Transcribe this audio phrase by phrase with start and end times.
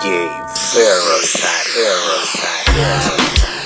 [0.00, 1.64] DJ Ferrosar.
[1.74, 3.59] quiero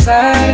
[0.00, 0.49] side.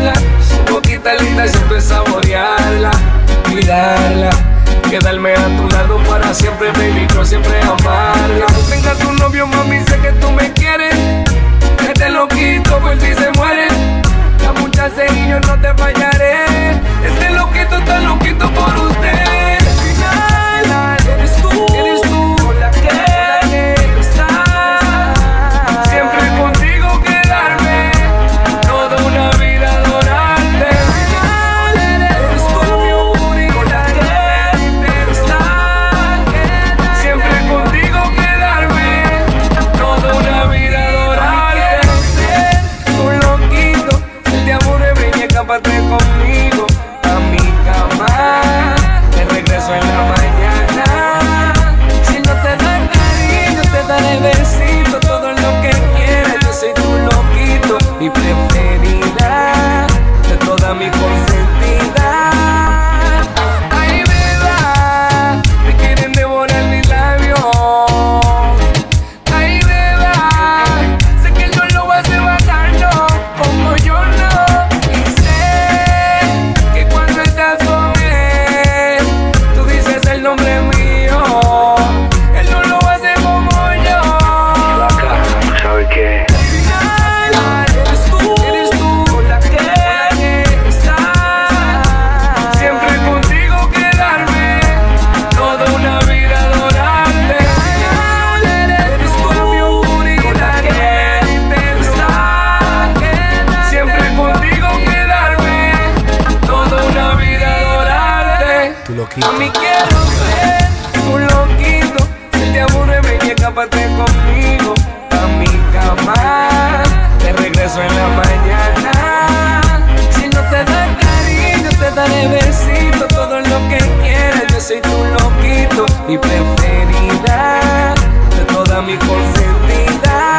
[122.08, 123.06] Daré besito.
[123.08, 125.86] Todo lo que quieras, yo soy tu loquito.
[126.08, 127.94] Mi preferida
[128.36, 130.38] de toda mi consentida.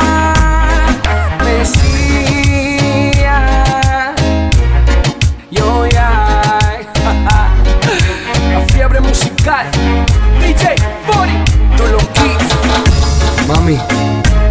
[1.43, 3.35] Decía
[5.51, 6.59] yo ya.
[8.53, 9.65] La fiebre musical.
[10.41, 10.75] DJ
[11.07, 11.37] Body.
[11.75, 12.53] Tú lo quieres.
[13.47, 13.77] Mami,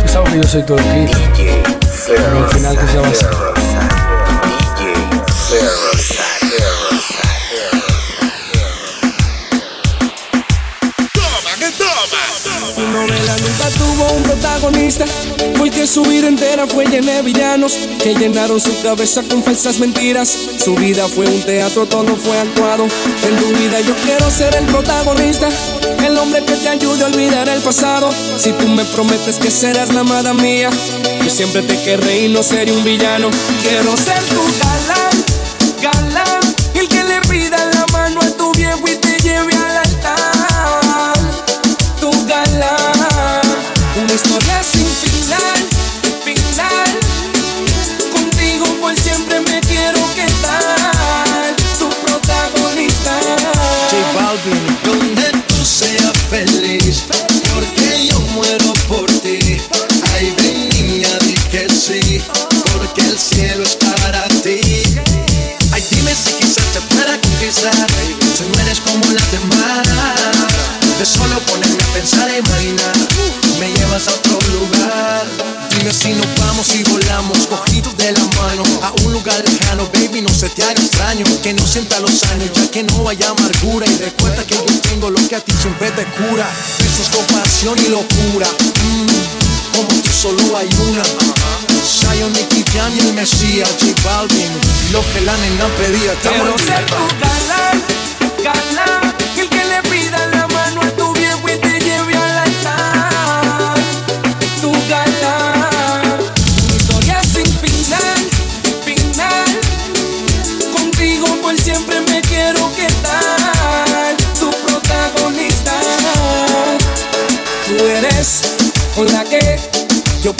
[0.02, 1.18] tú sabes que yo soy tu loquito.
[1.36, 1.76] DJ
[2.08, 3.30] al final, ¿qué se va a hacer?
[4.46, 4.94] DJ
[5.48, 5.95] Ferrosar.
[12.96, 15.04] Novela nunca tuvo un protagonista,
[15.58, 20.36] porque su vida entera fue llena de villanos que llenaron su cabeza con falsas mentiras.
[20.56, 22.84] Su vida fue un teatro, todo fue actuado.
[23.28, 25.48] En tu vida yo quiero ser el protagonista,
[26.06, 28.10] el hombre que te ayude a olvidar el pasado.
[28.38, 30.70] Si tú me prometes que serás la amada mía,
[31.22, 33.28] yo siempre te querré y no seré un villano.
[33.62, 35.16] Quiero ser tu galán,
[35.82, 39.55] galán, el que le pida la mano a tu viejo y te lleve
[44.16, 45.58] historia sin final,
[46.24, 46.90] final.
[48.10, 51.54] Contigo por siempre me quiero quedar.
[51.78, 53.12] Tu protagonista.
[54.84, 57.04] Donde tú seas feliz,
[57.54, 59.60] porque yo muero por ti.
[60.12, 62.22] Ay, ven niña, di que sí,
[62.72, 63.76] porque el cielo es
[81.14, 83.86] que no sienta los años, ya que no haya amargura.
[83.86, 86.44] Y recuerda que yo tengo lo que a ti siempre te cura,
[86.80, 88.48] besos con pasión y locura.
[88.82, 91.04] Mm, como tú solo hay una.
[91.86, 94.50] Zion, Nicky Jam y el Mesías, J Balvin,
[94.90, 97.55] lo que la nena pedía, estamos Quiero en ser tu galán.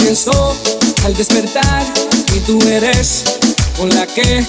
[0.07, 0.55] Pienso
[1.03, 1.83] al despertar
[2.33, 3.25] y tú eres
[3.77, 4.41] con la que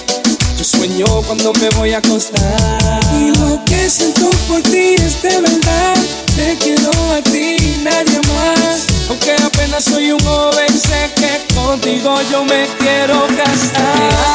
[0.57, 3.01] yo sueño cuando me voy a acostar.
[3.19, 5.95] Y lo que siento por ti es de verdad.
[6.33, 8.85] Te quiero a ti, nadie más.
[9.09, 14.28] Aunque apenas soy un joven, sé que contigo yo me quiero casar.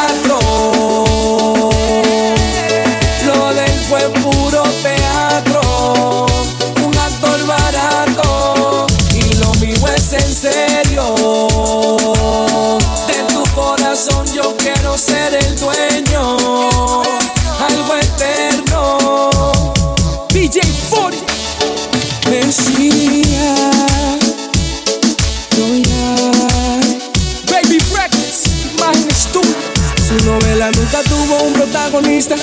[31.94, 32.34] Protagonista,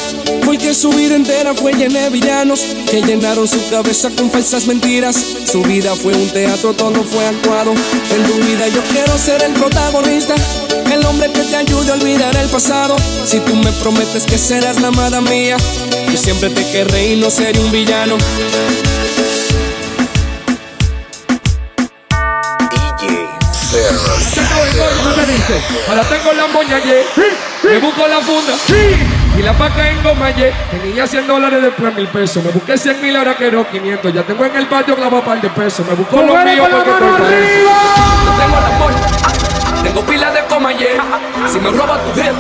[0.46, 5.16] porque su vida entera fue llena de villanos que llenaron su cabeza con falsas mentiras.
[5.46, 7.74] Su vida fue un teatro, todo fue actuado.
[7.74, 10.36] En tu vida yo quiero ser el protagonista,
[10.92, 12.96] el hombre que te ayude a olvidar el pasado.
[13.26, 15.58] Si tú me prometes que serás la amada mía,
[16.10, 18.18] yo siempre te querré y no seré un villano.
[25.90, 27.04] Ahora tengo la moña, ye.
[27.64, 29.21] Me busco la funda.
[29.38, 30.52] Y la paca en goma, ye.
[30.70, 32.44] Tenía 100 dólares después mil pesos.
[32.44, 34.14] Me busqué 100 mil, ahora quiero 500.
[34.14, 35.86] Ya tengo en el patio clavado par de pesos.
[35.88, 37.70] Me busco lo mío porque estoy para eso.
[38.26, 41.04] No tengo la moña, tengo pila de coma, yeah.
[41.52, 42.34] Si me roba tu head,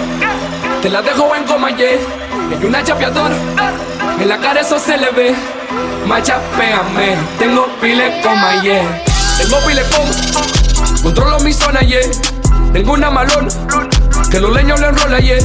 [0.81, 1.45] te la dejo en
[1.77, 1.87] yeah.
[2.59, 3.35] Hay una chapeadora,
[4.19, 5.35] en la cara eso se le ve.
[6.05, 9.03] Macha, pégame, tengo pila de coma, yeah.
[9.37, 10.11] Tengo pila de coma,
[11.01, 12.01] controlo mi zona, yeah.
[12.73, 13.49] Tengo una malona,
[14.29, 15.37] que los leños le enrola, yeah.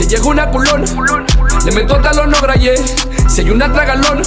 [0.00, 0.86] Si llega una culona,
[1.62, 2.72] le meto talón no yeah.
[3.28, 4.22] Si hay una tragalona,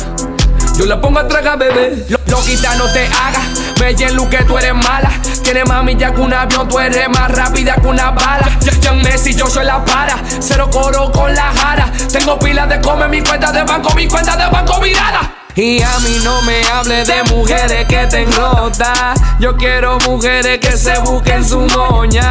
[0.78, 2.06] yo la pongo a tragar, bebé.
[2.10, 3.42] Lo, loquita, no te hagas.
[3.80, 5.10] Me Lu que tú eres mala.
[5.42, 8.48] Tienes mami ya que un avión, tú eres más rápida que una bala.
[8.82, 10.16] Ya Messi, yo soy la para.
[10.40, 11.92] Cero coro con la jara.
[12.12, 15.34] Tengo pilas de come, mi cuenta de banco, mi cuenta de banco virada.
[15.56, 19.16] Y a mí no me hable de mujeres que te engrota.
[19.40, 22.30] Yo quiero mujeres que se busquen su moña.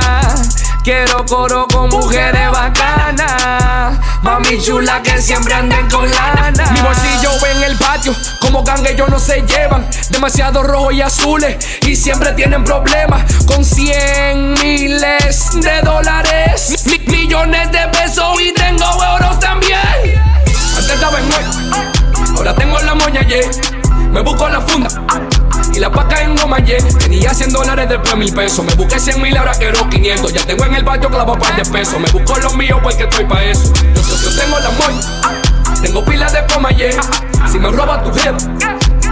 [0.85, 2.92] Quiero coro con mujeres bacanas.
[4.53, 6.71] Mami chula que siempre anden con lana.
[6.73, 9.89] Mi bolsillo en el patio, como gangue ellos no se llevan.
[10.11, 11.57] Demasiado rojo y azules
[11.87, 13.23] y siempre tienen problemas.
[13.47, 19.79] Con cien miles de dólares, mi- millones de pesos y tengo euros también.
[20.77, 23.41] Antes estaba en hueco, ahora tengo la moña, yeah.
[24.11, 24.89] Me busco la funda
[25.75, 26.77] y la paca en goma, yeah.
[26.99, 28.63] Tenía 100 dólares después mil pesos.
[28.67, 30.31] Me busqué 100 mil, ahora quiero 500.
[30.31, 31.99] Ya tengo en el patio clavo par de pesos.
[31.99, 33.73] Me busco lo mío porque estoy pa' eso.
[34.33, 36.91] Yo, yo- yo tengo la moña, tengo pilas de coma, yeah.
[37.51, 38.33] Si me roba tu jefe.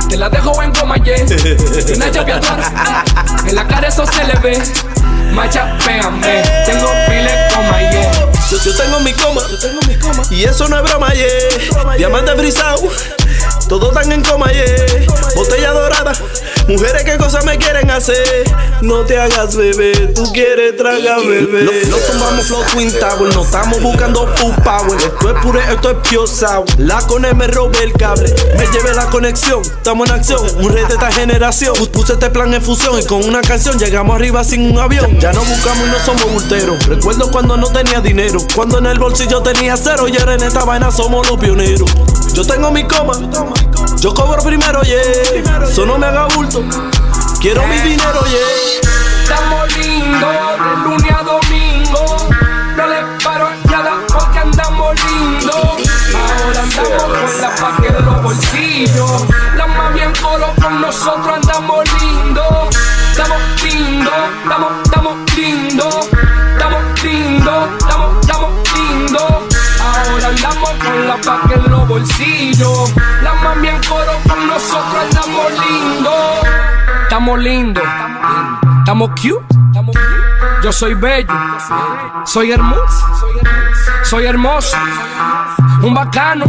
[0.09, 1.17] Te la dejo en coma, yeah.
[1.95, 3.05] Una chapeadora,
[3.47, 4.61] en la cara eso se le ve.
[5.33, 8.13] Macha, pégame, tengo pila de coma, yeah.
[8.51, 9.41] Yo, yo tengo mi coma,
[10.31, 11.97] y eso no es broma, yeah.
[11.97, 12.81] Diamante frisado,
[13.69, 15.07] todos están en coma, yeah.
[15.37, 16.13] Botella dorada,
[16.71, 18.45] mujeres que cosas me quieren hacer.
[18.83, 21.65] No te hagas bebé, tú quieres tragar bebé.
[21.91, 24.99] No, tomamos flow Twin Tower, no estamos buscando full power.
[24.99, 26.65] Esto es pure, esto es pure sour.
[26.79, 29.61] La cone me robé el cable, me llevé la conexión.
[29.63, 31.75] Estamos en acción, un rey de esta generación.
[31.77, 35.19] Pus- Puse este plan en fusión y con una canción llegamos arriba sin un avión.
[35.21, 36.87] Ya no buscamos y no somos bulteros.
[36.87, 40.65] Recuerdo cuando no tenía dinero, cuando en el bolsillo tenía cero y ahora en esta
[40.65, 41.91] vaina somos los pioneros.
[42.35, 43.13] Yo tengo mi coma,
[43.99, 45.65] yo cobro primero, yeah.
[45.65, 46.63] Eso no me haga bulto.
[47.41, 49.23] Quiero mi dinero, yeah.
[49.23, 52.29] Estamos lindos de lunes a domingo.
[52.77, 55.55] No le paro nada porque andamos lindos.
[56.15, 59.25] Ahora andamos con la pa' que de los bolsillos.
[59.57, 62.77] La mami en coro con nosotros andamos lindos.
[63.11, 66.09] Estamos lindos, estamos, estamos lindos.
[66.53, 69.50] Estamos lindos, estamos, estamos lindos.
[70.01, 72.95] Ahora andamos con la que en los bolsillos.
[73.23, 76.15] La mami en coro con nosotros andamos lindos.
[77.03, 77.85] Estamos lindos.
[78.79, 79.45] Estamos cute.
[80.63, 81.33] Yo soy bello.
[82.25, 83.07] Soy hermoso.
[84.05, 84.77] Soy hermoso.
[85.83, 86.47] Un bacano.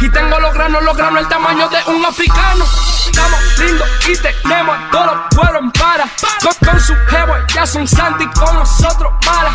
[0.00, 2.64] Y tengo los granos, los granos el tamaño de un africano.
[3.06, 6.04] Estamos lindos y tenemos a todos los en para.
[6.42, 9.54] Con, con su jevo, ya son santi con nosotros malas.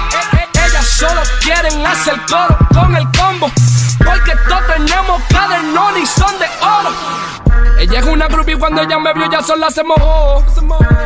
[0.66, 3.52] Ellas solo quieren hacer coro con el combo.
[4.04, 7.36] Porque todos tenemos cadernón y son de oro.
[7.80, 10.44] Ella es una groupie cuando ella me vio ya sola se mojó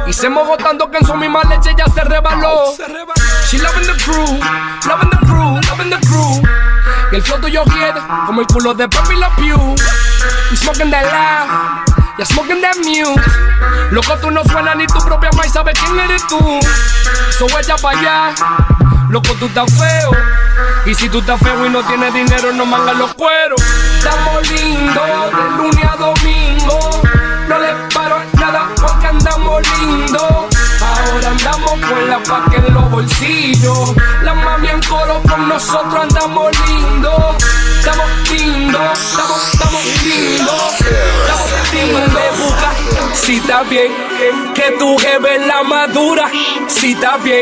[0.08, 2.74] Y se mojó tanto que en su misma leche ya se rebaló
[3.50, 4.40] She loving the crew,
[4.88, 6.42] loving the crew, loving the crew
[7.12, 9.76] Y el flow tuyo quiere como el culo de Papi La Pew
[10.52, 13.16] We smoking that loud Ya smoking that mute.
[13.92, 16.38] Loco, tú no suenas ni tu propia maíz sabe quién eres tú.
[17.38, 18.36] So ella para allá.
[19.10, 20.12] Loco, tú estás feo.
[20.86, 23.60] Y si tú estás feo y no tienes dinero, no mangas los cueros.
[23.98, 27.02] Estamos lindos de lunes a domingo.
[27.48, 30.59] No le paro nada porque andamos lindos.
[31.00, 33.96] Ahora andamos con la paca en los bolsillos.
[34.24, 37.36] La mami en coro con nosotros andamos lindos.
[37.80, 40.74] Estamos lindos, estamos, estamos lindos.
[40.80, 41.60] Estamos
[42.40, 42.72] busca.
[43.14, 43.92] Si está bien,
[44.54, 46.30] que tu jefe la madura.
[46.68, 47.42] Si está bien,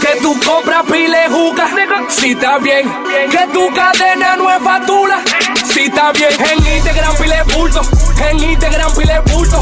[0.00, 1.68] que tu compras pile juca.
[2.08, 2.90] Si está bien,
[3.30, 5.20] que tu cadena no es fatula.
[5.64, 7.82] Si está bien, en Instagram pile bulto.
[8.30, 9.60] En Instagram pile bulto.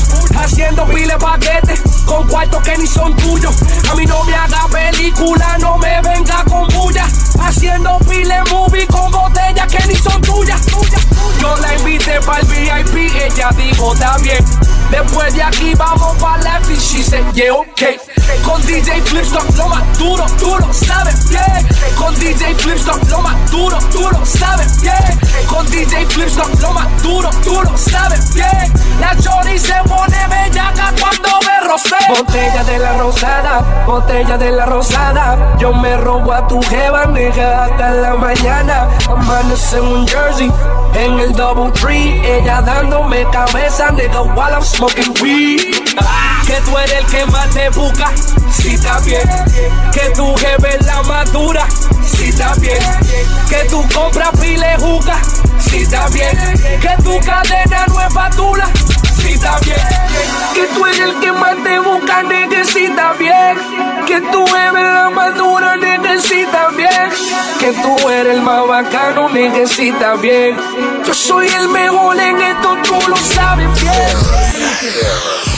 [18.67, 21.69] DJ Flipstop lo más duro, tú lo sabes bien.
[21.95, 25.21] Con DJ Flipstop lo más duro, tú lo sabes bien.
[25.47, 28.73] Con DJ Flipstop lo más duro, tú lo sabes bien.
[28.99, 31.97] La chori se pone bellaca cuando me rocé.
[32.09, 35.57] Botella de la rosada, botella de la rosada.
[35.59, 38.89] Yo me robo a tu jeva, nega, hasta la mañana.
[39.09, 40.53] Amanece en un jersey,
[40.95, 42.21] en el double tree.
[42.25, 45.77] Ella dándome cabeza, nigga, while I'm smoking weed.
[46.67, 48.11] Tú eres el que más te busca.
[48.51, 49.23] Si está bien,
[49.93, 51.65] que tu jefe la madura.
[52.05, 52.79] Si está bien,
[53.49, 55.17] que tu compras pile juca.
[55.61, 56.37] Si está bien,
[56.81, 58.87] que tu cadena no es.
[59.17, 59.79] Si bien,
[60.55, 62.65] que tú eres el que más te busca, nigga.
[62.65, 65.97] Si bien, que tu jefe es la madura, nigga.
[66.77, 67.11] Bien,
[67.61, 69.67] que tú eres el más bacano, nigga.
[69.69, 70.57] Si bien,
[71.07, 75.56] yo soy el mejor en esto, tú lo sabes bien.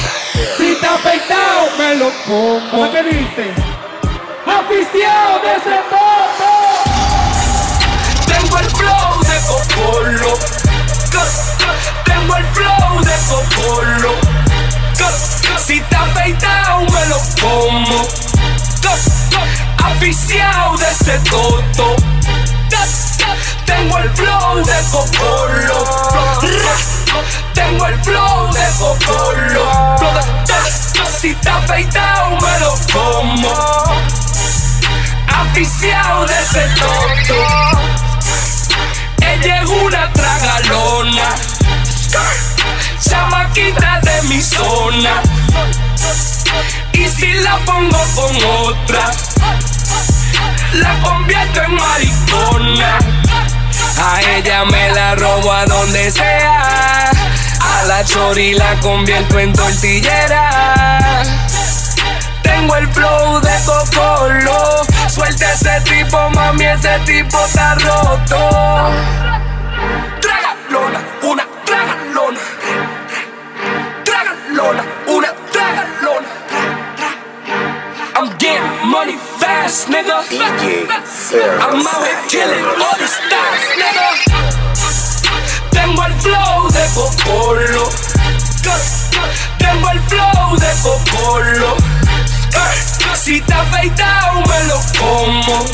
[0.57, 2.90] Si está afeitado, me lo como.
[2.92, 3.54] ¿Qué dice?
[4.47, 6.50] Oficial de ese todo.
[8.26, 10.33] Tengo el flow de Cocolo.
[12.04, 14.12] Tengo el flow de Cocolo.
[15.64, 18.09] Si está afeitado, me lo como.
[19.85, 21.97] Aficiado de ese toto.
[23.66, 25.78] Tengo el flow de Cocolo.
[27.58, 29.96] Tengo el flow de Cocolo.
[31.20, 33.52] Si está afeitado, me lo como.
[35.26, 37.34] Aficiado de ese toto.
[39.20, 41.34] Ella es una tragalona.
[43.00, 45.20] Chamaquita de mi zona.
[46.92, 48.36] Y si la pongo con
[48.68, 49.10] otra,
[50.74, 52.98] la convierto en maricona.
[54.00, 57.17] A ella me la robo a donde sea.
[57.78, 61.23] A la chori la convierto en tortillera.
[62.42, 64.85] Tengo el flow de Cocolo.
[65.08, 68.90] Suelta ese tipo, mami, ese tipo está roto.
[70.20, 72.40] Tragalona, una tragalona.
[74.04, 76.28] Tragalona, una tragalona.
[78.16, 80.25] I'm getting money fast, nigga.
[81.62, 84.57] I'm out here killing all these stars, nigga.
[90.57, 91.76] De Cocolo.
[93.14, 95.64] Si te afeitado me lo como.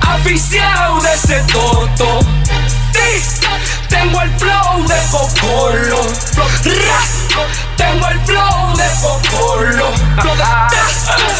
[0.00, 2.20] Aficiado de ese toto.
[3.88, 6.00] Tengo el flow de Cocolo.
[7.76, 9.86] Tengo el flow de Cocolo.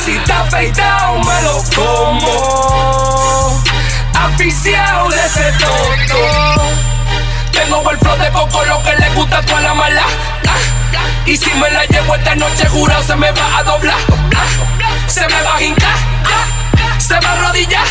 [0.04, 3.62] Si te afeitado me lo como.
[4.14, 6.18] Aficiado de ese toto.
[7.52, 10.04] Tengo el flow de Cocolo que le gusta a toda la mala.
[11.26, 13.96] Y si me la llevo esta noche, jurado se me va a doblar.
[15.06, 15.96] Se me va a hincar.
[16.98, 17.86] Se va a arrodillar.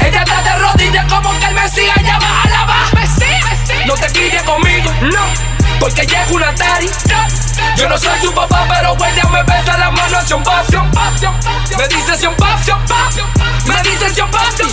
[0.00, 2.86] Ella está de rodillas como que el Mesías ya va a lavar.
[3.86, 5.53] No te quilles conmigo, no.
[5.80, 6.90] Porque ella es una tari.
[7.76, 10.76] Yo no soy su papá, pero ella me besa la mano un papi.
[11.76, 12.72] Me dice papi.
[13.66, 14.64] Me dice papi.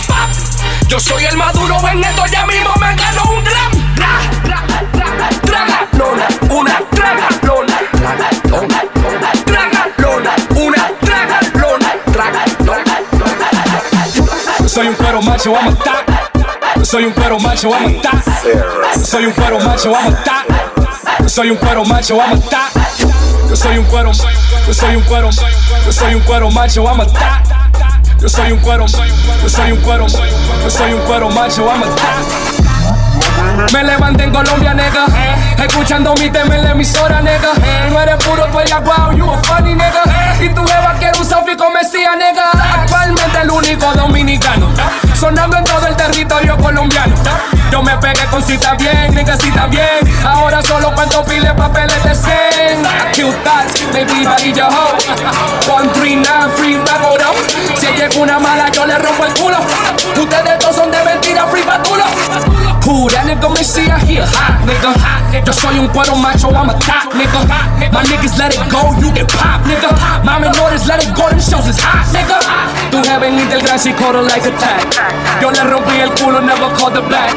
[0.88, 3.72] Yo soy el maduro en esto, ya mismo me gano un gram.
[5.42, 7.78] Tragalona, una tragalona.
[9.46, 11.90] Tragalona, una tragalona.
[12.12, 12.52] Tragalona.
[14.68, 16.84] Soy un cuero macho, I'm a thot.
[16.84, 18.22] Soy un cuero macho, I'm a.
[18.42, 18.94] Sarah.
[19.04, 20.61] Soy un cuero macho, I'm a
[21.22, 21.28] thot.
[21.28, 23.48] Soy un cuero macho, I'm a thot.
[23.48, 24.12] Yo soy un cuero,
[24.66, 25.30] yo soy un cuero,
[25.84, 28.20] yo soy un cuero macho, I'm a thot.
[28.20, 31.86] Yo soy un cuero, yo soy un cuero, yo soy un cuero macho, I'm a.
[33.72, 35.06] Me levanté en Colombia, nega.
[35.58, 37.52] El escuchando mi tema en la emisora, nega.
[37.90, 40.02] No eres puro, tú wow, you a funny, nega.
[40.40, 42.50] Y tu jeva quiere un selfie con Mesías, nega.
[42.52, 44.68] Actualmente el único dominicano.
[45.18, 47.14] Sonando en todo el territorio colombiano.
[47.72, 50.06] Yo me pegué con cita bien, nega, cita bien.
[50.26, 52.82] Ahora solo cuento pile papeles de 100.
[53.14, 55.72] Cute thoughts, baby, body your hoe.
[55.74, 57.34] One, three, nine, free, up.
[57.78, 59.56] Si llega una mala, yo le rompo el culo.
[60.20, 62.71] Ustedes dos son de mentira, free patulo.
[62.82, 64.90] Who that nigga me see I hear hot nigga.
[65.46, 67.46] Yo soy un cuero macho, I'm a top nigga.
[67.94, 69.94] My niggas let it go, you get pop nigga.
[70.26, 72.42] Mami notice, let it go, them shows is hot nigga.
[73.12, 74.88] Heaven y del gran her like a tag.
[75.40, 77.34] Yo le rompí el culo, never called the back.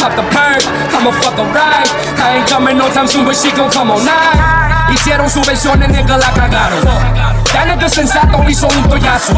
[0.00, 1.88] Pop the perk, I'ma fuck her right.
[2.18, 4.65] I ain't coming no time soon, but she gon' come on night.
[4.96, 6.80] Hicieron su versión, nigga la cagaron.
[7.52, 9.34] Ya nigga sensato hizo un toyazo.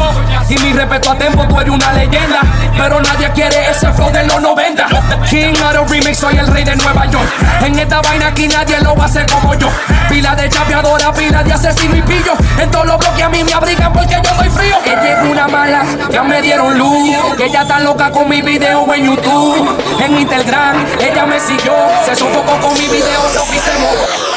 [0.49, 2.39] Y mi respeto a Tempo, tú eres una leyenda.
[2.77, 4.87] Pero nadie quiere ese flow de los 90.
[5.29, 7.29] King of the remix, soy el rey de Nueva York.
[7.61, 9.69] En esta vaina aquí nadie lo va a hacer como yo.
[10.07, 12.33] Pila de chapeadora, pila de asesino y pillo.
[12.57, 14.77] En todos los bloques a mí me abrigan porque yo soy frío.
[14.85, 17.17] Ella es una mala, ya me dieron luz.
[17.37, 19.77] Ella está loca con mi video en YouTube.
[20.03, 21.73] En Instagram, ella me siguió.
[22.05, 24.28] Se sofocó con mi video, lo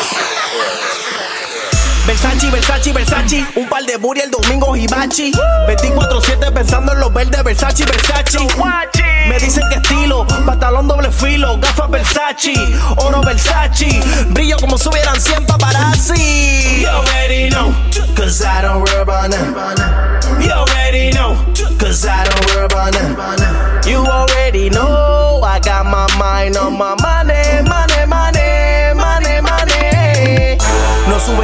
[2.23, 3.47] Versace, Versace, Versace.
[3.57, 5.33] Un par de buri el domingo Hibachi.
[5.67, 8.39] 24-7 pensando en los verdes, Versace, Versace.
[9.29, 12.55] Me dicen que estilo, pantalón doble filo, gafas Versace,
[12.97, 14.01] oro Versace.
[14.29, 16.83] Brillo como si hubieran 100 paparazzi.
[16.83, 17.75] You already know,
[18.15, 19.35] cause I don't worry about.
[20.41, 21.37] You already know,
[21.79, 22.95] cause I don't worry about.
[23.85, 27.02] You already know, I got my mind on my money,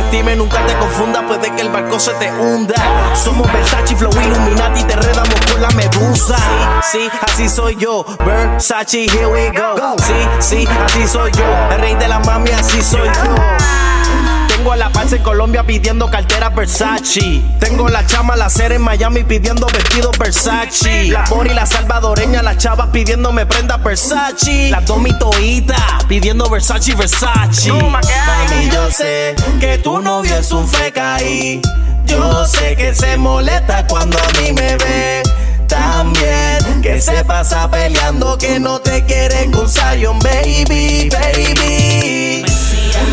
[0.08, 2.74] subestime, nunca te confunda, puede que el barco se te hunda.
[3.14, 6.36] Somos Versace, Flow Illuminati, te redamos con la medusa.
[6.82, 8.04] Sí, sí, así soy yo.
[8.24, 9.96] Versace, here we go.
[9.98, 11.44] Sí, sí, así soy yo.
[11.70, 14.27] El rey de la mami, así soy yo.
[14.58, 17.40] Tengo a la paz en Colombia pidiendo cartera Versace.
[17.60, 21.04] Tengo la chama, la cera en Miami pidiendo vestido Versace.
[21.04, 24.68] La Bori, la salvadoreña, la chava pidiéndome prenda Versace.
[24.68, 27.72] La domitoita pidiendo Versace, Versace.
[27.72, 31.62] Mami, yo sé que tu novio es un fecaí.
[32.06, 35.22] Yo sé que se molesta cuando a mí me ve.
[35.68, 42.44] También que se pasa peleando que no te quiere con Zion, baby, baby.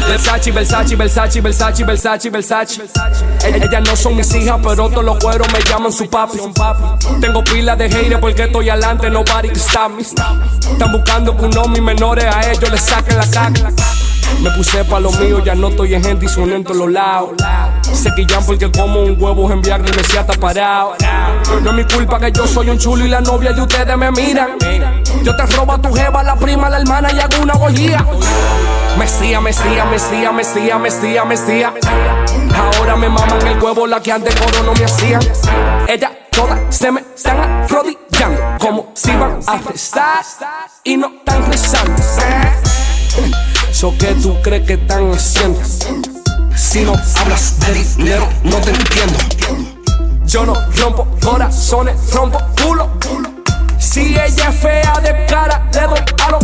[0.08, 2.82] Versace, Versace, Versace, Versace, Versace, Versace.
[3.44, 6.40] Ellas no son mis hijas, pero todos los cueros me llaman su papi.
[7.20, 10.02] Tengo pila de haters porque estoy adelante, nobody can stop me.
[10.02, 13.72] Están buscando que uno mis menores a ellos les saquen la caca.
[14.42, 16.92] Me puse pa' lo mío, ya no estoy en gente y sueno en todos los
[16.92, 17.32] lados.
[17.94, 20.96] Se quillan porque como un huevo en Viagra y me sienta parado.
[21.62, 24.12] No es mi culpa que yo soy un chulo y la novia de ustedes me
[24.12, 24.58] miran.
[25.24, 28.06] Yo te robo a tu jeva, la prima, la hermana y hago una orgía.
[28.98, 31.74] Mesía, Mesía, Mesía, Mesía, Mesía, Mesía.
[32.56, 35.22] Ahora me maman el huevo, la que antes coro no me hacían.
[35.88, 40.24] Ella todas se me están arrodillando como si iban a rezar
[40.84, 42.02] y no están rezando.
[43.70, 45.60] Eso que tú crees que están haciendo.
[46.56, 49.18] Si no hablas de dinero, no te entiendo.
[50.26, 52.90] Yo no rompo corazones, rompo culo.
[53.78, 56.40] Si ella es fea de cara, le doy a lo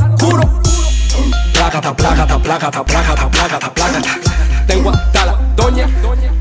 [1.62, 1.96] oscuro.
[1.96, 4.20] Plácata, plácata, plácata, plácata, plácata, plácata.
[4.68, 5.88] Tengo hasta la doña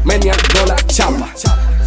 [0.05, 1.29] meneando la chapa.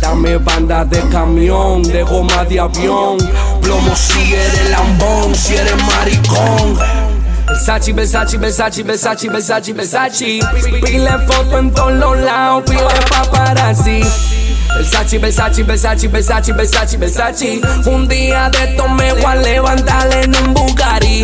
[0.01, 3.17] Dame banda de camión, de goma de avión.
[3.61, 6.77] Plomo si eres lambón, si eres maricón.
[7.47, 10.39] Versace, Versace, Versace, Versace, Versace, Versace.
[10.83, 14.01] Pile foto en todos los lados, pile paparazzi.
[14.75, 17.61] Versace, Versace, Versace, Versace, Versace, Versace.
[17.85, 21.23] Un día de esto me voy a levantar en un Bugatti.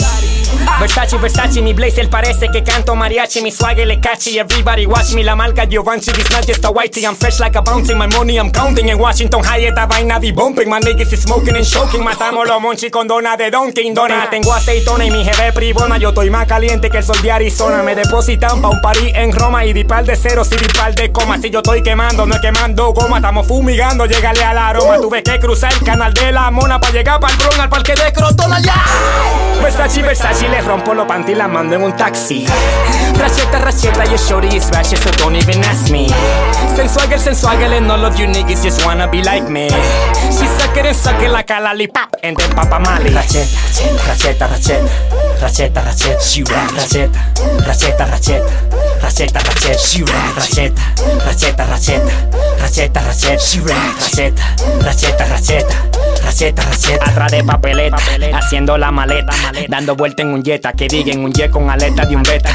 [0.79, 5.23] Versace, Versace, mi blazer parece que canto mariachi Mi swagger le catchy, everybody watch me
[5.23, 8.37] La marca Giovanni, this not just a whitey I'm fresh like a bounty, my money
[8.37, 12.03] I'm counting En Washington High esta vaina de bumping My niggas is smoking and choking
[12.03, 14.29] Matamos los monchi con dona de Dunkin' Dona.
[14.29, 17.83] Tengo aceitona y mi jefe privona Yo estoy más caliente que el sol de Arizona.
[17.83, 21.49] Me depositan pa' un party en Roma Y dipal de cero, dipal de coma Si
[21.49, 24.97] yo estoy quemando, no es quemando goma Estamos fumigando, llégale al aroma.
[24.97, 28.13] Tuve que cruzar el canal de la mona Pa' llegar pa'l bron, al parque de
[28.13, 28.75] Crotona ya.
[29.61, 32.45] Versace, Versace, le rompo los panty la mando en un taxi.
[33.17, 36.07] Racheta, racheta, your shorty is ratchet, so don't even ask me.
[36.75, 39.67] Sensuagel, sensuagel, and all of you niggas just wanna be like me.
[40.31, 43.09] She suck it and suck it like a lollipop, and then Papa Mali.
[43.09, 43.45] Racheta,
[44.07, 44.87] racheta, racheta,
[45.41, 47.19] racheta, racheta, she rap, racheta,
[47.65, 48.49] racheta, racheta,
[49.01, 50.81] racheta, racheta, she rap, racheta,
[51.25, 52.13] racheta, racheta,
[52.59, 54.43] racheta, racheta, she rap, racheta,
[54.79, 55.75] racheta, racheta,
[56.23, 57.09] racheta, racheta.
[57.09, 57.97] Atrás de papeleta,
[58.33, 59.33] haciendo la maleta,
[59.67, 62.23] dando vuelta en en un Jetta, que diga en un jet con aleta de un
[62.23, 62.49] beta.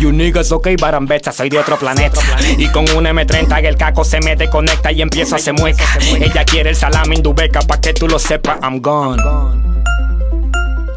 [0.00, 2.20] You niggas ok, barambeta, soy de otro planeta.
[2.58, 5.84] Y con un M30 el caco se me desconecta y empiezo a hacer mueca.
[6.00, 9.22] Ella quiere el salami indubeca, pa' que tú lo sepas, I'm gone.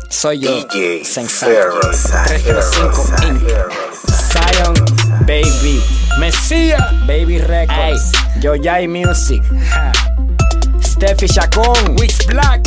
[0.09, 1.51] Soy yo, DJ Sensato.
[1.51, 2.41] Ferrosari.
[2.41, 3.41] 305 Inc.
[4.11, 4.73] Zion,
[5.25, 5.81] baby.
[6.19, 8.11] Messia, baby records.
[8.39, 8.53] Yo
[8.87, 9.41] Music.
[10.81, 12.61] Steffi Chacon, Wix Black.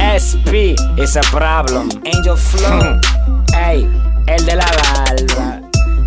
[0.00, 1.90] SP is a problem.
[2.06, 2.98] Angel Flow.
[3.54, 3.84] Ey,
[4.26, 5.60] el de la barba.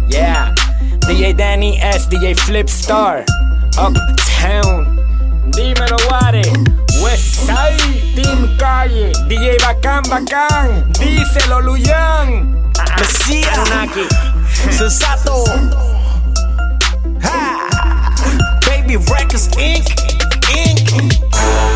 [0.10, 0.54] Yeah.
[1.02, 3.24] DJ Danny S, DJ Flip Star.
[3.78, 4.98] Uptown.
[5.52, 6.42] Dímelo, Ware.
[7.02, 7.78] Westside.
[8.16, 9.12] Team Calle.
[9.30, 10.92] DJ Bacán Bacán.
[10.94, 12.72] Díselo, Luyan.
[12.98, 13.58] Mesías.
[13.58, 14.08] Anunnaki.
[14.72, 15.44] Sensato.
[17.22, 18.60] Ha.
[18.66, 19.88] Baby Records Inc.
[20.50, 21.73] Inc.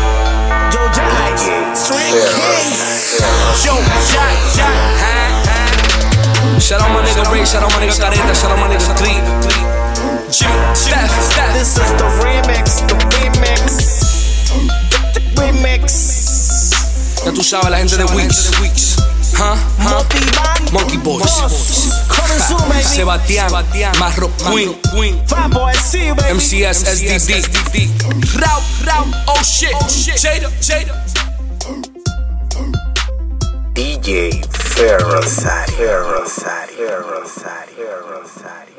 [6.68, 9.16] Shout out my nigga Ray, shout out my nigga Careta, shout out my nigga Three.
[10.74, 11.54] Steph, Steph.
[11.54, 12.84] This is the remix.
[12.86, 13.64] The remix.
[15.14, 17.24] The remix.
[17.24, 18.50] Ya tú sabes, la gente de Wix.
[19.34, 19.56] Huh?
[19.78, 20.04] Huh?
[20.70, 21.32] Monkey Boys.
[22.82, 23.50] Sebastián,
[23.98, 26.34] Marro Queen, Fat boy, see you, baby.
[26.34, 27.88] MCS, SDD.
[28.42, 29.72] Rau, Rau, oh shit,
[30.20, 31.02] Jada, Jada.
[33.72, 35.72] DJ Ferrosari.
[35.72, 36.74] Ferrosari.
[36.74, 37.72] Ferrosari.
[37.74, 38.77] Ferrosari.